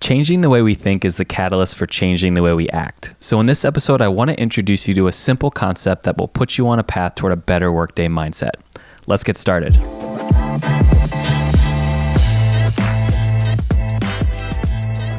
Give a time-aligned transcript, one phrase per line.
[0.00, 3.14] Changing the way we think is the catalyst for changing the way we act.
[3.20, 6.26] So, in this episode, I want to introduce you to a simple concept that will
[6.26, 8.52] put you on a path toward a better workday mindset.
[9.06, 9.76] Let's get started.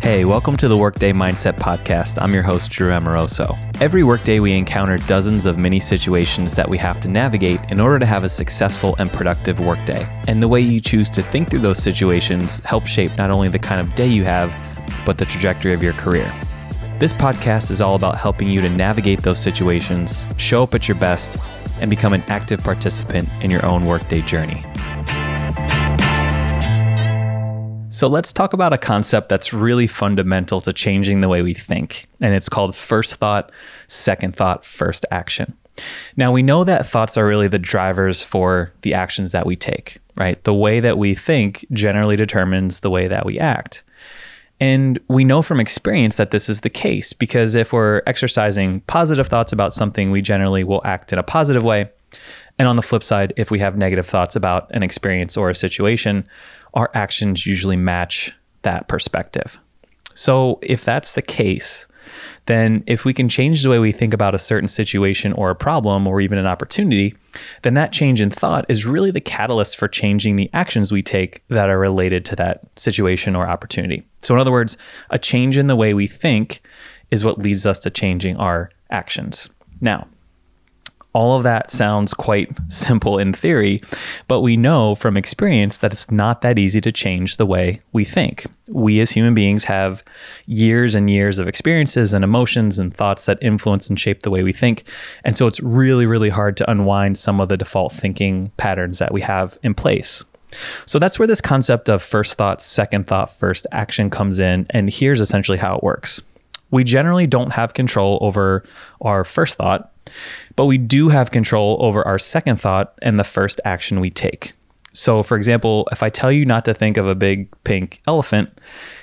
[0.00, 2.22] Hey, welcome to the Workday Mindset Podcast.
[2.22, 3.58] I'm your host, Drew Amoroso.
[3.80, 7.98] Every workday, we encounter dozens of mini situations that we have to navigate in order
[7.98, 10.08] to have a successful and productive workday.
[10.28, 13.58] And the way you choose to think through those situations helps shape not only the
[13.58, 14.54] kind of day you have,
[15.08, 16.30] but the trajectory of your career.
[16.98, 20.98] This podcast is all about helping you to navigate those situations, show up at your
[20.98, 21.38] best,
[21.80, 24.62] and become an active participant in your own workday journey.
[27.88, 32.06] So let's talk about a concept that's really fundamental to changing the way we think,
[32.20, 33.50] and it's called first thought,
[33.86, 35.56] second thought, first action.
[36.18, 40.00] Now, we know that thoughts are really the drivers for the actions that we take,
[40.16, 40.44] right?
[40.44, 43.82] The way that we think generally determines the way that we act.
[44.60, 49.28] And we know from experience that this is the case because if we're exercising positive
[49.28, 51.90] thoughts about something, we generally will act in a positive way.
[52.58, 55.54] And on the flip side, if we have negative thoughts about an experience or a
[55.54, 56.26] situation,
[56.74, 59.58] our actions usually match that perspective.
[60.14, 61.86] So if that's the case,
[62.46, 65.54] then if we can change the way we think about a certain situation or a
[65.54, 67.14] problem or even an opportunity,
[67.62, 71.42] then that change in thought is really the catalyst for changing the actions we take
[71.48, 74.06] that are related to that situation or opportunity.
[74.22, 74.76] So, in other words,
[75.10, 76.60] a change in the way we think
[77.10, 79.48] is what leads us to changing our actions.
[79.80, 80.08] Now,
[81.14, 83.80] all of that sounds quite simple in theory,
[84.28, 88.04] but we know from experience that it's not that easy to change the way we
[88.04, 88.46] think.
[88.66, 90.04] We as human beings have
[90.46, 94.42] years and years of experiences and emotions and thoughts that influence and shape the way
[94.42, 94.84] we think.
[95.24, 99.12] And so it's really, really hard to unwind some of the default thinking patterns that
[99.12, 100.24] we have in place.
[100.86, 104.66] So that's where this concept of first thought, second thought, first action comes in.
[104.70, 106.22] And here's essentially how it works.
[106.70, 108.62] We generally don't have control over
[109.00, 109.90] our first thought
[110.56, 114.52] but we do have control over our second thought and the first action we take.
[114.92, 118.50] So, for example, if I tell you not to think of a big pink elephant,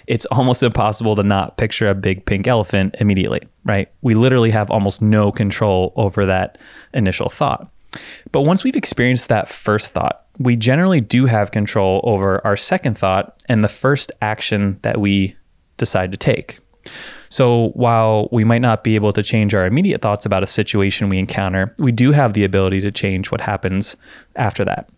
[0.07, 3.89] it's almost impossible to not picture a big pink elephant immediately, right?
[4.01, 6.57] We literally have almost no control over that
[6.93, 7.72] initial thought.
[8.31, 12.97] But once we've experienced that first thought, we generally do have control over our second
[12.97, 15.37] thought and the first action that we
[15.77, 16.59] decide to take.
[17.29, 21.09] So while we might not be able to change our immediate thoughts about a situation
[21.09, 23.97] we encounter, we do have the ability to change what happens
[24.35, 24.89] after that.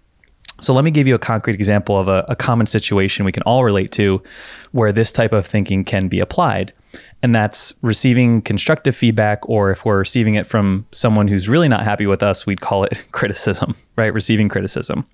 [0.59, 3.43] So let me give you a concrete example of a, a, common situation we can
[3.43, 4.23] all relate to
[4.71, 6.73] where this type of thinking can be applied.
[7.21, 11.83] And that's receiving constructive feedback, or if we're receiving it from someone who's really not
[11.83, 14.11] happy with us, we'd call it criticism, right?
[14.11, 15.05] Receiving criticism.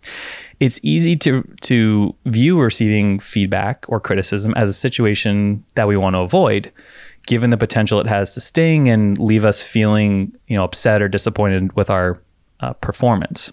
[0.59, 6.15] It's easy to to view receiving feedback or criticism as a situation that we want
[6.15, 6.71] to avoid
[7.25, 11.07] given the potential it has to sting and leave us feeling, you know, upset or
[11.07, 12.21] disappointed with our
[12.59, 13.51] uh, performance.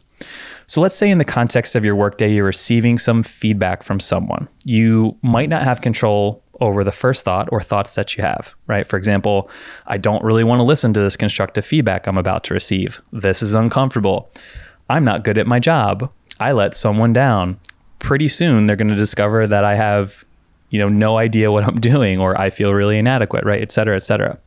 [0.66, 4.49] So let's say in the context of your workday, you're receiving some feedback from someone.
[4.65, 8.87] You might not have control over the first thought or thoughts that you have, right?
[8.87, 9.50] For example,
[9.87, 13.00] I don't really want to listen to this constructive feedback I'm about to receive.
[13.12, 14.31] This is uncomfortable.
[14.89, 16.12] I'm not good at my job.
[16.41, 17.61] I let someone down.
[17.99, 20.25] Pretty soon, they're going to discover that I have
[20.71, 23.97] you know no idea what i'm doing or i feel really inadequate right et cetera
[23.97, 24.39] et cetera.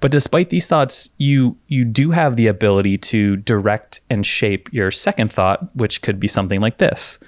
[0.00, 4.90] But despite these thoughts you you do have the ability to direct and shape your
[4.90, 7.18] second thought which could be something like this.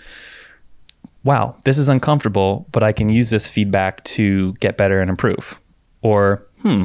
[1.24, 5.60] Wow this is uncomfortable but i can use this feedback to get better and improve.
[6.02, 6.84] Or hmm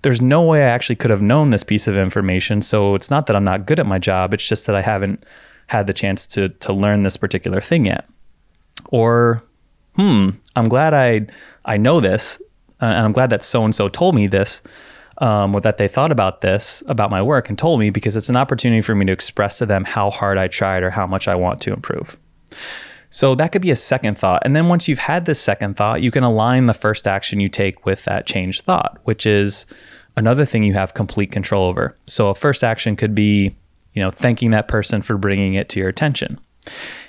[0.00, 3.26] there's no way i actually could have known this piece of information so it's not
[3.26, 5.22] that i'm not good at my job it's just that i haven't
[5.68, 8.08] had the chance to to learn this particular thing yet
[8.88, 9.42] or
[9.96, 11.26] hmm, I'm glad I
[11.64, 12.40] I know this,
[12.80, 14.62] and I'm glad that so and so told me this,
[15.18, 18.28] um, or that they thought about this about my work and told me because it's
[18.28, 21.28] an opportunity for me to express to them how hard I tried or how much
[21.28, 22.16] I want to improve.
[23.10, 24.42] So that could be a second thought.
[24.44, 27.48] And then once you've had this second thought, you can align the first action you
[27.48, 29.64] take with that changed thought, which is
[30.14, 31.96] another thing you have complete control over.
[32.06, 33.56] So a first action could be,
[33.98, 36.38] you know, thanking that person for bringing it to your attention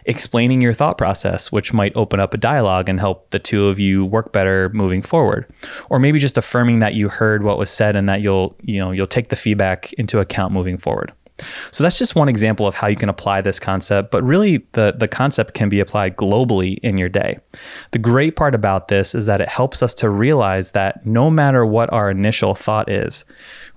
[0.06, 3.80] explaining your thought process, which might open up a dialogue and help the two of
[3.80, 5.45] you work better moving forward.
[5.89, 8.91] Or maybe just affirming that you heard what was said and that you'll, you know,
[8.91, 11.12] you'll take the feedback into account moving forward.
[11.71, 14.94] So that's just one example of how you can apply this concept, but really the,
[14.97, 17.39] the concept can be applied globally in your day.
[17.91, 21.65] The great part about this is that it helps us to realize that no matter
[21.65, 23.25] what our initial thought is,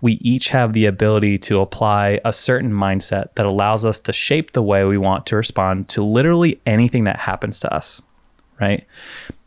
[0.00, 4.52] we each have the ability to apply a certain mindset that allows us to shape
[4.52, 8.02] the way we want to respond to literally anything that happens to us,
[8.60, 8.86] right?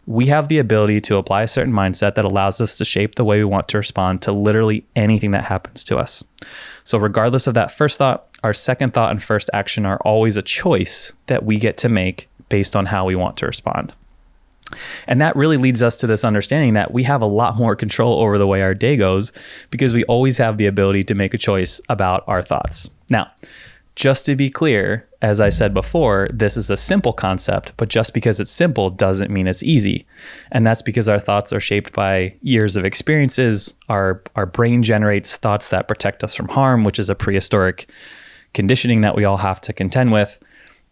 [0.08, 3.24] We have the ability to apply a certain mindset that allows us to shape the
[3.24, 6.24] way we want to respond to literally anything that happens to us.
[6.84, 10.44] So, regardless of that first thought, our second thought and first action are always a
[10.44, 13.94] choice that we get to make based on how we want to respond.
[15.08, 18.22] And that really leads us to this understanding that we have a lot more control
[18.22, 19.32] over the way our day goes
[19.70, 22.90] because we always have the ability to make a choice about our thoughts.
[23.10, 23.32] Now,
[23.96, 28.14] just to be clear, as I said before, this is a simple concept, but just
[28.14, 30.06] because it's simple doesn't mean it's easy.
[30.52, 33.74] And that's because our thoughts are shaped by years of experiences.
[33.88, 37.90] Our, our brain generates thoughts that protect us from harm, which is a prehistoric
[38.54, 40.40] conditioning that we all have to contend with.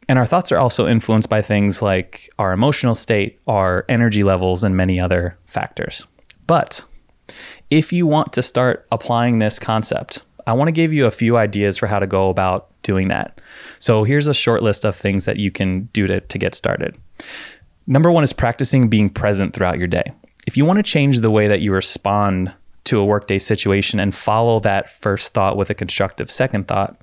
[0.07, 4.63] And our thoughts are also influenced by things like our emotional state, our energy levels,
[4.63, 6.05] and many other factors.
[6.47, 6.83] But
[7.69, 11.37] if you want to start applying this concept, I want to give you a few
[11.37, 13.41] ideas for how to go about doing that.
[13.79, 16.95] So here's a short list of things that you can do to, to get started.
[17.87, 20.11] Number one is practicing being present throughout your day.
[20.45, 22.53] If you want to change the way that you respond
[22.85, 26.97] to a workday situation and follow that first thought with a constructive second thought,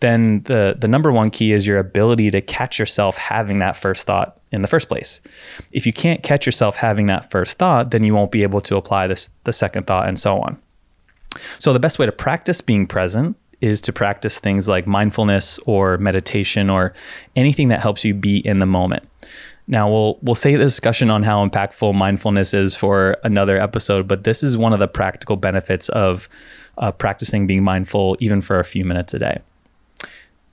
[0.00, 4.06] then the the number one key is your ability to catch yourself having that first
[4.06, 5.20] thought in the first place.
[5.72, 8.76] If you can't catch yourself having that first thought, then you won't be able to
[8.76, 10.58] apply this the second thought and so on.
[11.58, 15.98] So the best way to practice being present is to practice things like mindfulness or
[15.98, 16.92] meditation or
[17.34, 19.08] anything that helps you be in the moment.
[19.68, 24.24] Now we'll we'll save the discussion on how impactful mindfulness is for another episode, but
[24.24, 26.28] this is one of the practical benefits of
[26.78, 29.40] uh, practicing being mindful even for a few minutes a day.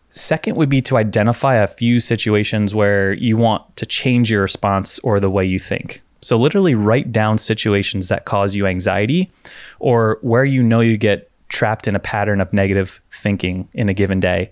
[0.09, 4.99] Second would be to identify a few situations where you want to change your response
[4.99, 6.01] or the way you think.
[6.21, 9.31] So literally write down situations that cause you anxiety
[9.79, 13.93] or where you know you get trapped in a pattern of negative thinking in a
[13.93, 14.49] given day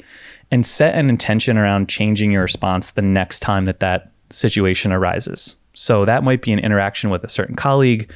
[0.52, 5.58] and set an intention around changing your response the next time that that situation arises.
[5.74, 8.12] So that might be an interaction with a certain colleague.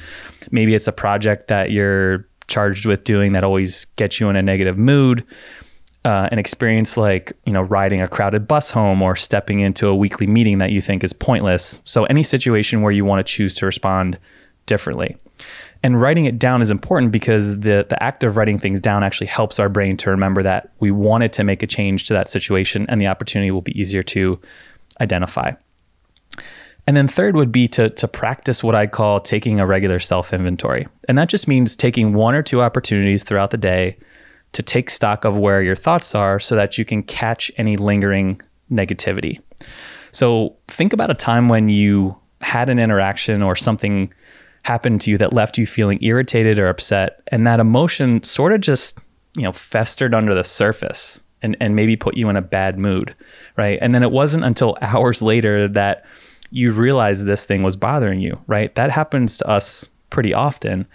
[0.50, 4.42] Maybe it's a project that you're charged with doing that always gets you in a
[4.42, 5.24] negative mood.
[6.04, 9.96] Uh, an experience like you know riding a crowded bus home or stepping into a
[9.96, 11.80] weekly meeting that you think is pointless.
[11.84, 14.16] So any situation where you want to choose to respond
[14.66, 15.16] differently.
[15.82, 19.28] And writing it down is important because the the act of writing things down actually
[19.28, 22.86] helps our brain to remember that we wanted to make a change to that situation
[22.88, 24.40] and the opportunity will be easier to
[25.00, 25.52] identify.
[26.86, 30.86] And then third would be to to practice what I call taking a regular self-inventory.
[31.08, 33.96] And that just means taking one or two opportunities throughout the day
[34.52, 38.40] to take stock of where your thoughts are so that you can catch any lingering
[38.70, 39.40] negativity.
[40.12, 44.12] So think about a time when you had an interaction or something
[44.66, 48.60] happened to you that left you feeling irritated or upset and that emotion sort of
[48.60, 48.98] just
[49.36, 53.14] you know festered under the surface and, and maybe put you in a bad mood
[53.56, 53.78] right?
[53.80, 56.04] And then it wasn't until hours later that
[56.50, 58.74] you realized this thing was bothering you right?
[58.74, 60.86] That happens to us pretty often.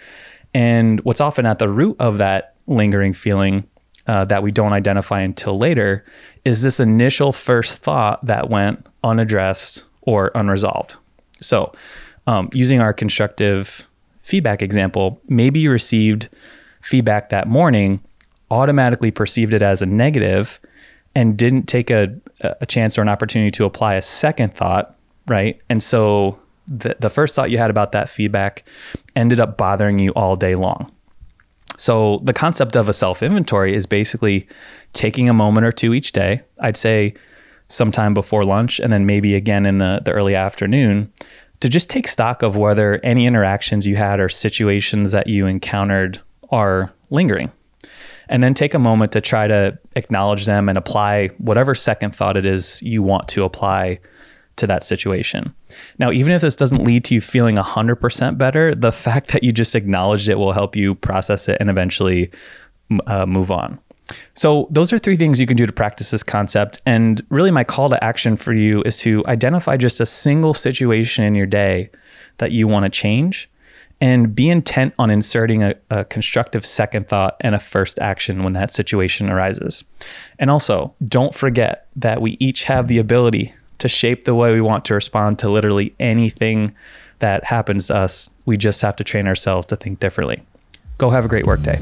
[0.52, 3.66] And what's often at the root of that lingering feeling
[4.06, 6.04] uh, that we don't identify until later
[6.44, 10.96] is this initial first thought that went unaddressed or unresolved.
[11.40, 11.72] So
[12.26, 13.88] um, using our constructive
[14.22, 16.28] feedback example, maybe you received
[16.80, 18.00] feedback that morning,
[18.50, 20.60] automatically perceived it as a negative,
[21.14, 24.96] and didn't take a, a chance or an opportunity to apply a second thought,
[25.26, 25.60] right?
[25.68, 28.64] And so the, the first thought you had about that feedback
[29.14, 30.90] ended up bothering you all day long.
[31.76, 34.46] So the concept of a self inventory is basically
[34.92, 36.42] taking a moment or two each day.
[36.60, 37.14] I'd say
[37.68, 41.10] sometime before lunch and then maybe again in the, the early afternoon
[41.62, 46.20] to just take stock of whether any interactions you had or situations that you encountered
[46.50, 47.52] are lingering.
[48.28, 52.36] And then take a moment to try to acknowledge them and apply whatever second thought
[52.36, 54.00] it is you want to apply
[54.56, 55.54] to that situation.
[56.00, 59.52] Now, even if this doesn't lead to you feeling 100% better, the fact that you
[59.52, 62.32] just acknowledged it will help you process it and eventually
[63.06, 63.78] uh, move on.
[64.34, 66.80] So, those are three things you can do to practice this concept.
[66.86, 71.24] And really, my call to action for you is to identify just a single situation
[71.24, 71.90] in your day
[72.38, 73.48] that you want to change
[74.02, 78.52] and be intent on inserting a, a, constructive second thought and a first action when
[78.52, 79.84] that situation arises.
[80.40, 84.60] And also, don't forget that we each have the ability to shape the way we
[84.60, 86.74] want to respond to literally anything
[87.20, 88.28] that happens to us.
[88.44, 90.42] We just have to train ourselves to think differently.
[90.98, 91.78] Go have a great workday.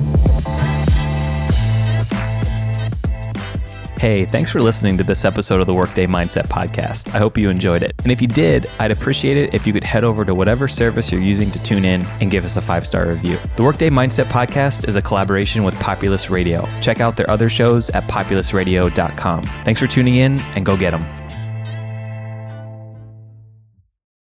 [4.00, 7.14] Hey, thanks for listening to this episode of the Workday Mindset Podcast.
[7.14, 7.92] I hope you enjoyed it.
[8.02, 11.12] And if you did, I'd appreciate it if you could head over to whatever service
[11.12, 13.36] you're using to tune in and give us a five star review.
[13.56, 16.66] The Workday Mindset Podcast is a collaboration with Populous Radio.
[16.80, 19.42] Check out their other shows at populousradio.com.
[19.42, 21.04] Thanks for tuning in and go get them.